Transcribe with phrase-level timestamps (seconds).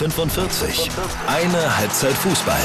[0.00, 0.90] 45.
[1.26, 2.56] Eine Halbzeit Fußball.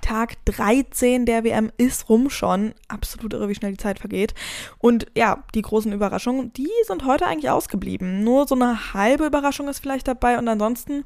[0.00, 2.72] Tag 13 der WM ist rum schon.
[2.88, 4.32] Absolut irre, wie schnell die Zeit vergeht.
[4.78, 8.24] Und ja, die großen Überraschungen, die sind heute eigentlich ausgeblieben.
[8.24, 11.04] Nur so eine halbe Überraschung ist vielleicht dabei und ansonsten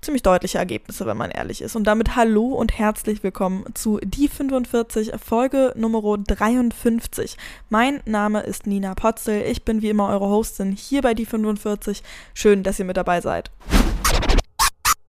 [0.00, 1.76] ziemlich deutliche Ergebnisse, wenn man ehrlich ist.
[1.76, 7.36] Und damit hallo und herzlich willkommen zu Die 45, Folge Nummer 53.
[7.68, 9.42] Mein Name ist Nina Potzel.
[9.42, 12.02] Ich bin wie immer eure Hostin hier bei Die 45.
[12.34, 13.50] Schön, dass ihr mit dabei seid.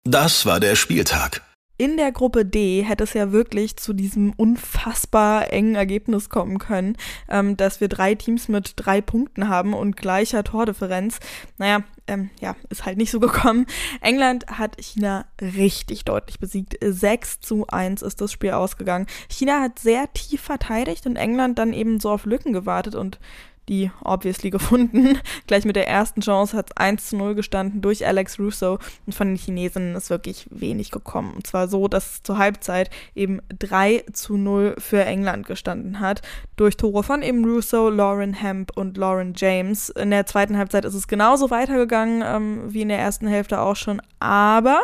[0.03, 1.43] Das war der Spieltag.
[1.77, 6.95] In der Gruppe D hätte es ja wirklich zu diesem unfassbar engen Ergebnis kommen können,
[7.29, 11.19] ähm, dass wir drei Teams mit drei Punkten haben und gleicher Tordifferenz.
[11.57, 13.67] Naja, ähm, ja, ist halt nicht so gekommen.
[14.01, 16.77] England hat China richtig deutlich besiegt.
[16.81, 19.05] 6 zu 1 ist das Spiel ausgegangen.
[19.29, 23.19] China hat sehr tief verteidigt und England dann eben so auf Lücken gewartet und
[23.69, 25.19] die obviously gefunden.
[25.47, 29.13] Gleich mit der ersten Chance hat es 1 zu 0 gestanden durch Alex Russo und
[29.13, 31.33] von den Chinesen ist wirklich wenig gekommen.
[31.35, 36.21] Und zwar so, dass zur Halbzeit eben 3 zu 0 für England gestanden hat.
[36.55, 39.89] Durch Tore von eben Russo, Lauren Hemp und Lauren James.
[39.89, 43.75] In der zweiten Halbzeit ist es genauso weitergegangen ähm, wie in der ersten Hälfte auch
[43.75, 44.01] schon.
[44.19, 44.79] Aber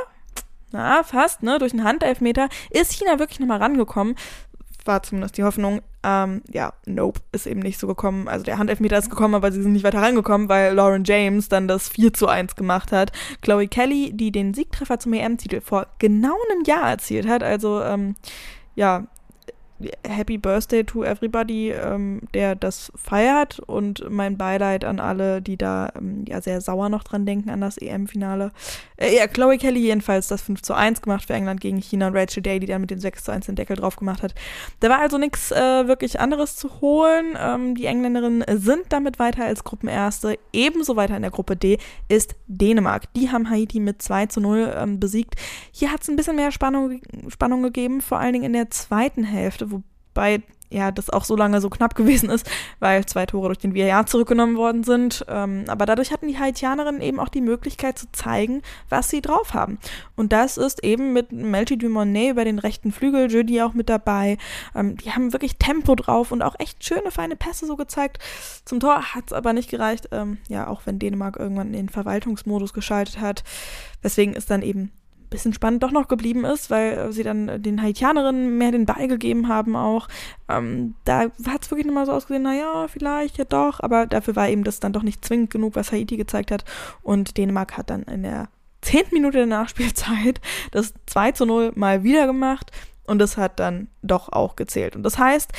[0.72, 1.59] na, fast, ne?
[1.59, 4.16] Durch einen Handelfmeter ist China wirklich nochmal rangekommen
[4.88, 5.81] war zumindest die Hoffnung.
[6.03, 8.27] Ähm, ja, nope, ist eben nicht so gekommen.
[8.27, 11.67] Also der Handelfmeter ist gekommen, aber sie sind nicht weiter rangekommen, weil Lauren James dann
[11.67, 13.11] das 4 zu 1 gemacht hat.
[13.41, 17.44] Chloe Kelly, die den Siegtreffer zum EM-Titel vor genau einem Jahr erzielt hat.
[17.44, 18.16] Also, ähm,
[18.75, 19.07] ja,
[20.08, 25.92] Happy Birthday to everybody, ähm, der das feiert und mein Beileid an alle, die da
[25.95, 28.52] ähm, ja sehr sauer noch dran denken an das EM-Finale.
[28.97, 32.16] Äh, ja, Chloe Kelly jedenfalls das 5 zu 1 gemacht für England gegen China und
[32.16, 34.34] Rachel Day, die dann mit dem 6 zu 1 den Deckel drauf gemacht hat.
[34.80, 37.38] Da war also nichts äh, wirklich anderes zu holen.
[37.39, 40.39] Ähm, die Engländerinnen sind damit weiter als Gruppenerste.
[40.53, 41.78] Ebenso weiter in der Gruppe D
[42.09, 43.14] ist Dänemark.
[43.14, 45.36] Die haben Haiti mit 2 zu 0 ähm, besiegt.
[45.72, 49.23] Hier hat es ein bisschen mehr Spannung, Spannung gegeben, vor allen Dingen in der zweiten
[49.23, 49.66] Hälfte
[50.17, 53.73] wobei ja das auch so lange so knapp gewesen ist, weil zwei Tore durch den
[53.73, 55.25] VAR zurückgenommen worden sind.
[55.29, 59.53] Ähm, aber dadurch hatten die Haitianerinnen eben auch die Möglichkeit zu zeigen, was sie drauf
[59.53, 59.79] haben.
[60.17, 64.38] Und das ist eben mit Melchi Dumonet über den rechten Flügel, Judy auch mit dabei.
[64.75, 68.19] Ähm, die haben wirklich Tempo drauf und auch echt schöne, feine Pässe so gezeigt.
[68.66, 71.89] Zum Tor hat es aber nicht gereicht, ähm, ja, auch wenn Dänemark irgendwann in den
[71.89, 73.45] Verwaltungsmodus geschaltet hat.
[74.01, 74.91] Weswegen ist dann eben
[75.29, 79.47] bisschen spannend doch noch geblieben ist, weil sie dann den Haitianerinnen mehr den Ball gegeben
[79.47, 80.07] haben auch.
[80.49, 84.49] Ähm, da hat es wirklich nochmal so ausgesehen, naja, vielleicht, ja doch, aber dafür war
[84.49, 86.65] eben das dann doch nicht zwingend genug, was Haiti gezeigt hat.
[87.01, 88.49] Und Dänemark hat dann in der
[88.81, 90.39] zehnten Minute der Nachspielzeit
[90.71, 92.71] das 2 zu 0 mal wieder gemacht
[93.05, 94.95] und das hat dann doch auch gezählt.
[94.95, 95.51] Und das heißt,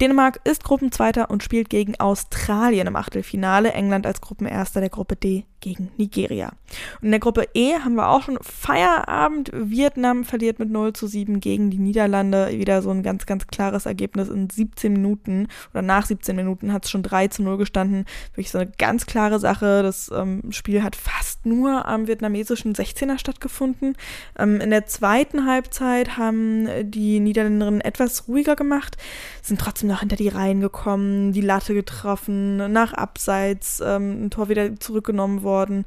[0.00, 5.46] Dänemark ist Gruppenzweiter und spielt gegen Australien im Achtelfinale, England als Gruppenerster der Gruppe D
[5.66, 6.52] gegen Nigeria.
[7.00, 9.50] Und in der Gruppe E haben wir auch schon Feierabend.
[9.52, 12.50] Vietnam verliert mit 0 zu 7 gegen die Niederlande.
[12.52, 16.84] Wieder so ein ganz, ganz klares Ergebnis in 17 Minuten oder nach 17 Minuten hat
[16.84, 18.04] es schon 3 zu 0 gestanden.
[18.30, 19.82] Wirklich so eine ganz klare Sache.
[19.82, 23.96] Das ähm, Spiel hat fast nur am vietnamesischen 16er stattgefunden.
[24.38, 28.96] Ähm, in der zweiten Halbzeit haben die Niederländerinnen etwas ruhiger gemacht,
[29.42, 34.48] sind trotzdem noch hinter die Reihen gekommen, die Latte getroffen, nach Abseits ähm, ein Tor
[34.48, 35.84] wieder zurückgenommen worden worden.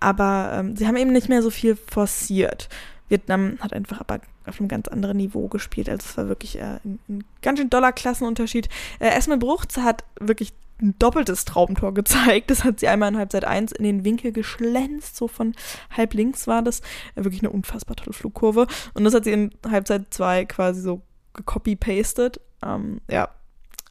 [0.00, 2.68] Aber ähm, sie haben eben nicht mehr so viel forciert.
[3.08, 5.88] Vietnam hat einfach aber auf einem ganz anderen Niveau gespielt.
[5.88, 8.68] Also es war wirklich äh, ein, ein, ganz schön doller Klassenunterschied.
[8.98, 12.50] Äh, Esme Bruchz hat wirklich ein doppeltes Traumtor gezeigt.
[12.50, 15.54] Das hat sie einmal in Halbzeit 1 in den Winkel geschlänzt, so von
[15.94, 16.80] halb links war das.
[17.14, 18.66] Äh, wirklich eine unfassbar tolle Flugkurve.
[18.94, 21.02] Und das hat sie in Halbzeit 2 quasi so
[21.34, 22.40] gecopy-pasted.
[22.62, 23.28] Ähm, ja,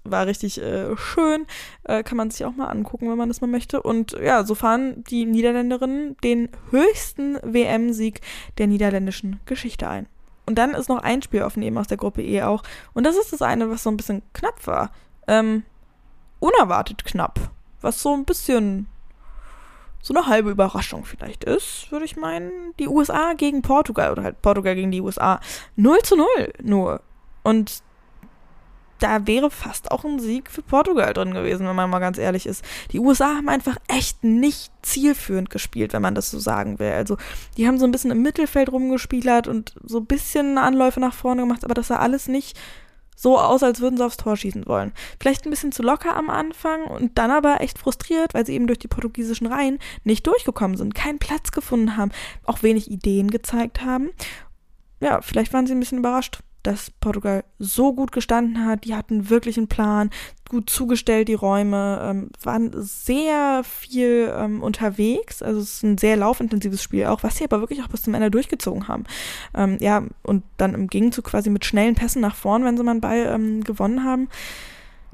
[0.04, 1.46] war richtig äh, schön.
[1.84, 3.82] Äh, kann man sich auch mal angucken, wenn man das mal möchte.
[3.82, 8.22] Und ja, so fahren die Niederländerinnen den höchsten WM-Sieg
[8.58, 10.08] der niederländischen Geschichte ein.
[10.46, 12.64] Und dann ist noch ein Spiel offen, eben aus der Gruppe E auch.
[12.94, 14.92] Und das ist das eine, was so ein bisschen knapp war.
[15.28, 15.64] Ähm,
[16.40, 17.52] unerwartet knapp.
[17.82, 18.88] Was so ein bisschen
[20.02, 22.74] so eine halbe Überraschung vielleicht ist, würde ich meinen.
[22.80, 25.40] Die USA gegen Portugal oder halt Portugal gegen die USA.
[25.76, 26.28] 0 zu 0
[26.64, 27.02] nur.
[27.44, 27.84] Und
[29.00, 32.46] da wäre fast auch ein Sieg für Portugal drin gewesen, wenn man mal ganz ehrlich
[32.46, 32.64] ist.
[32.92, 36.92] Die USA haben einfach echt nicht zielführend gespielt, wenn man das so sagen will.
[36.92, 37.18] Also,
[37.58, 41.42] die haben so ein bisschen im Mittelfeld rumgespielert und so ein bisschen Anläufe nach vorne
[41.42, 42.60] gemacht, aber das sah alles nicht
[43.16, 44.94] so aus, als würden sie aufs Tor schießen wollen.
[45.20, 48.68] Vielleicht ein bisschen zu locker am Anfang und dann aber echt frustriert, weil sie eben
[48.68, 52.12] durch die portugiesischen Reihen nicht durchgekommen sind, keinen Platz gefunden haben,
[52.46, 54.12] auch wenig Ideen gezeigt haben.
[55.02, 56.40] Ja, vielleicht waren sie ein bisschen überrascht
[56.70, 58.86] dass Portugal so gut gestanden hat.
[58.86, 60.12] Die hatten wirklich einen Plan,
[60.48, 65.42] gut zugestellt, die Räume, ähm, waren sehr viel ähm, unterwegs.
[65.42, 68.14] Also es ist ein sehr laufintensives Spiel auch, was sie aber wirklich auch bis zum
[68.14, 69.06] Ende durchgezogen haben.
[69.56, 72.92] Ähm, ja, und dann im Gegenzug quasi mit schnellen Pässen nach vorn, wenn sie mal
[72.92, 74.30] einen Ball ähm, gewonnen haben.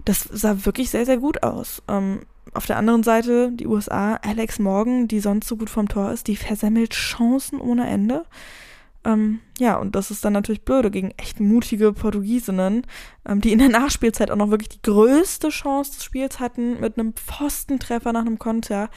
[0.03, 1.81] Das sah wirklich sehr, sehr gut aus.
[1.87, 2.19] Ähm,
[2.53, 6.27] auf der anderen Seite die USA, Alex Morgan, die sonst so gut vom Tor ist,
[6.27, 8.25] die versemmelt Chancen ohne Ende.
[9.05, 12.87] Ähm, ja, und das ist dann natürlich blöde gegen echt mutige Portugiesinnen,
[13.25, 16.97] ähm, die in der Nachspielzeit auch noch wirklich die größte Chance des Spiels hatten mit
[16.97, 18.89] einem Pfostentreffer nach einem Konter.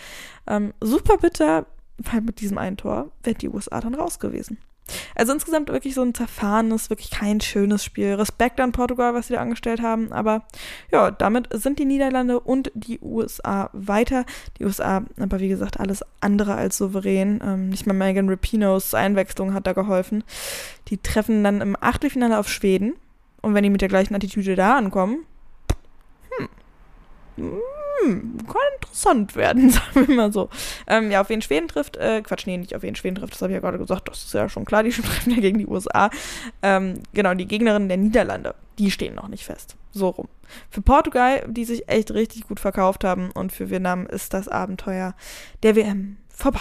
[0.47, 1.67] Ähm, super bitter,
[1.99, 4.59] weil mit diesem einen Tor wäre die USA dann raus gewesen.
[5.15, 8.15] Also insgesamt wirklich so ein zerfahrenes, wirklich kein schönes Spiel.
[8.15, 10.13] Respekt an Portugal, was sie da angestellt haben.
[10.13, 10.45] Aber
[10.91, 14.25] ja, damit sind die Niederlande und die USA weiter.
[14.59, 17.41] Die USA, aber wie gesagt, alles andere als souverän.
[17.45, 20.25] Ähm, nicht mal Megan Rapinos Einwechslung hat da geholfen.
[20.89, 22.95] Die treffen dann im Achtelfinale auf Schweden.
[23.41, 25.25] Und wenn die mit der gleichen Attitüde da ankommen,
[27.37, 27.61] hm,
[28.03, 30.49] hm, kann interessant werden, sagen wir mal so.
[30.87, 33.43] Ähm, ja, auf wen Schweden trifft, äh, Quatsch, nee, nicht auf wen Schweden trifft, das
[33.43, 35.67] habe ich ja gerade gesagt, das ist ja schon klar, die treffen ja gegen die
[35.67, 36.11] USA.
[36.63, 39.77] Ähm, genau, die Gegnerinnen der Niederlande, die stehen noch nicht fest.
[39.93, 40.29] So rum.
[40.71, 45.15] Für Portugal, die sich echt richtig gut verkauft haben, und für Vietnam ist das Abenteuer
[45.63, 46.61] der WM vorbei.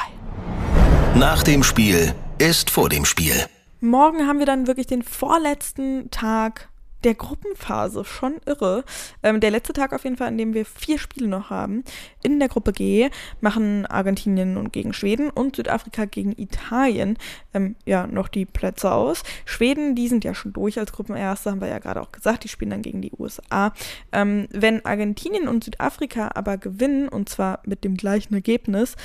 [1.15, 3.33] Nach dem Spiel ist vor dem Spiel.
[3.79, 6.69] Morgen haben wir dann wirklich den vorletzten Tag
[7.07, 8.03] der Gruppenphase.
[8.03, 8.83] Schon irre.
[9.23, 11.85] Ähm, der letzte Tag auf jeden Fall, an dem wir vier Spiele noch haben.
[12.21, 13.09] In der Gruppe G
[13.39, 17.17] machen Argentinien und gegen Schweden und Südafrika gegen Italien
[17.53, 19.23] ähm, ja noch die Plätze aus.
[19.45, 22.43] Schweden, die sind ja schon durch als Gruppenerste, haben wir ja gerade auch gesagt.
[22.43, 23.73] Die spielen dann gegen die USA.
[24.11, 28.97] Ähm, wenn Argentinien und Südafrika aber gewinnen, und zwar mit dem gleichen Ergebnis,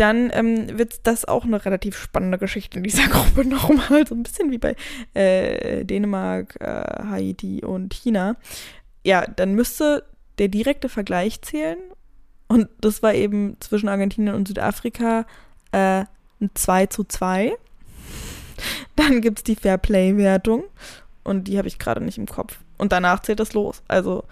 [0.00, 4.06] dann ähm, wird das auch eine relativ spannende Geschichte in dieser Gruppe nochmal.
[4.06, 4.74] So ein bisschen wie bei
[5.14, 8.36] äh, Dänemark, äh, Haiti und China.
[9.04, 10.04] Ja, dann müsste
[10.38, 11.78] der direkte Vergleich zählen.
[12.48, 15.26] Und das war eben zwischen Argentinien und Südafrika
[15.72, 16.04] äh,
[16.40, 17.52] ein 2 zu 2.
[18.96, 20.64] Dann gibt es die Fairplay-Wertung.
[21.22, 22.58] Und die habe ich gerade nicht im Kopf.
[22.78, 23.82] Und danach zählt das los.
[23.86, 24.24] Also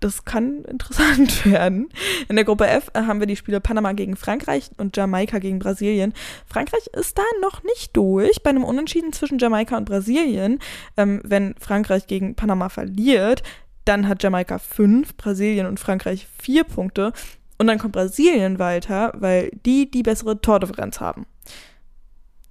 [0.00, 1.88] das kann interessant werden.
[2.28, 5.58] In der Gruppe F äh, haben wir die Spiele Panama gegen Frankreich und Jamaika gegen
[5.58, 6.14] Brasilien.
[6.46, 8.42] Frankreich ist da noch nicht durch.
[8.42, 10.58] Bei einem Unentschieden zwischen Jamaika und Brasilien,
[10.96, 13.42] ähm, wenn Frankreich gegen Panama verliert,
[13.84, 17.12] dann hat Jamaika fünf, Brasilien und Frankreich vier Punkte.
[17.58, 21.26] Und dann kommt Brasilien weiter, weil die die bessere Tordifferenz haben.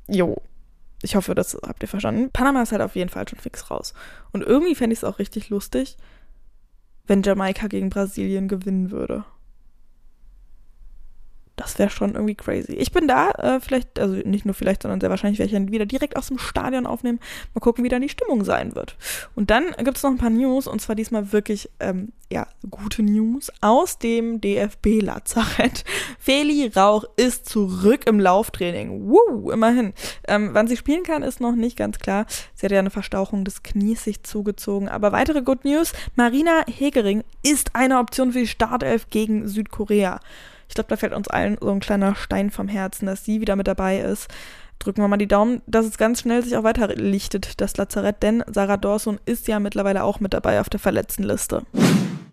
[0.07, 0.41] Jo.
[1.03, 2.31] Ich hoffe, das habt ihr verstanden.
[2.31, 3.93] Panama ist halt auf jeden Fall schon fix raus.
[4.31, 5.95] Und irgendwie fände ich es auch richtig lustig,
[7.07, 9.23] wenn Jamaika gegen Brasilien gewinnen würde.
[11.57, 12.73] Das wäre schon irgendwie crazy.
[12.73, 15.71] Ich bin da, äh, vielleicht, also nicht nur vielleicht, sondern sehr wahrscheinlich werde ich dann
[15.71, 17.19] wieder direkt aus dem Stadion aufnehmen.
[17.55, 18.95] Mal gucken, wie dann die Stimmung sein wird.
[19.33, 23.01] Und dann gibt es noch ein paar News, und zwar diesmal wirklich, ähm, ja, gute
[23.01, 25.83] News aus dem DFB-Lazarett.
[26.19, 29.09] Feli Rauch ist zurück im Lauftraining.
[29.09, 29.93] Woo, immerhin.
[30.27, 32.27] Ähm, wann sie spielen kann, ist noch nicht ganz klar.
[32.53, 34.89] Sie hat ja eine Verstauchung des Knies sich zugezogen.
[34.89, 40.19] Aber weitere Good News, Marina Hegering ist eine Option für die Startelf gegen Südkorea.
[40.67, 43.55] Ich glaube, da fällt uns allen so ein kleiner Stein vom Herzen, dass sie wieder
[43.55, 44.27] mit dabei ist.
[44.79, 48.21] Drücken wir mal die Daumen, dass es ganz schnell sich auch weiter lichtet, das Lazarett,
[48.21, 51.63] denn Sarah Dawson ist ja mittlerweile auch mit dabei auf der Verletztenliste.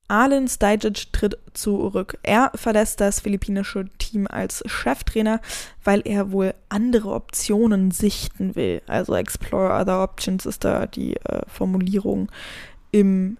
[0.09, 2.19] Alen Stajic tritt zurück.
[2.23, 5.41] Er verlässt das philippinische Team als Cheftrainer,
[5.83, 8.83] weil er wohl andere Optionen sichten will.
[8.87, 12.31] Also Explore Other Options ist da die äh, Formulierung
[12.91, 13.39] im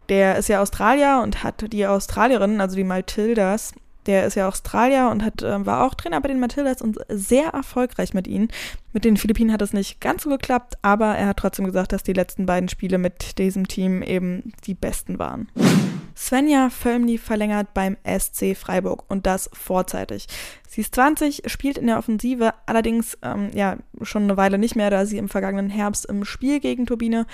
[0.08, 3.74] Der ist ja Australier und hat die Australierin, also die Matildas,
[4.06, 7.50] der ist ja Australier und hat, äh, war auch Trainer bei den Matildas und sehr
[7.50, 8.48] erfolgreich mit ihnen.
[8.94, 12.02] Mit den Philippinen hat es nicht ganz so geklappt, aber er hat trotzdem gesagt, dass
[12.02, 15.50] die letzten beiden Spiele mit diesem Team eben die besten waren.
[16.20, 20.28] Svenja Völmli verlängert beim SC Freiburg und das vorzeitig.
[20.68, 24.90] Sie ist 20, spielt in der Offensive, allerdings ähm, ja schon eine Weile nicht mehr,
[24.90, 27.26] da sie im vergangenen Herbst im Spiel gegen Turbine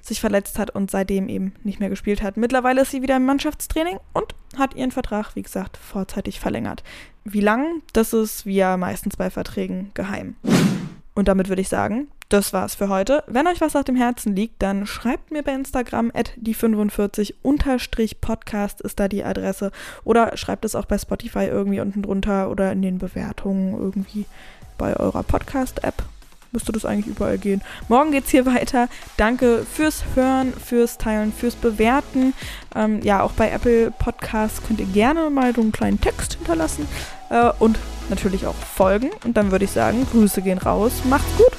[0.00, 2.38] sich verletzt hat und seitdem eben nicht mehr gespielt hat.
[2.38, 6.82] Mittlerweile ist sie wieder im Mannschaftstraining und hat ihren Vertrag, wie gesagt, vorzeitig verlängert.
[7.24, 10.36] Wie lang, das ist wie ja meistens bei Verträgen geheim.
[11.14, 13.24] Und damit würde ich sagen, das war's für heute.
[13.26, 19.00] Wenn euch was auf dem Herzen liegt, dann schreibt mir bei Instagram at die45-podcast ist
[19.00, 19.72] da die Adresse.
[20.04, 24.26] Oder schreibt es auch bei Spotify irgendwie unten drunter oder in den Bewertungen irgendwie
[24.78, 26.04] bei eurer Podcast-App.
[26.52, 27.62] müsste das eigentlich überall gehen.
[27.88, 28.88] Morgen geht's hier weiter.
[29.16, 32.32] Danke fürs Hören, fürs Teilen, fürs Bewerten.
[32.76, 36.86] Ähm, ja, auch bei Apple Podcasts könnt ihr gerne mal so einen kleinen Text hinterlassen
[37.30, 39.10] äh, und natürlich auch folgen.
[39.24, 40.92] Und dann würde ich sagen, Grüße gehen raus.
[41.08, 41.49] Macht's gut!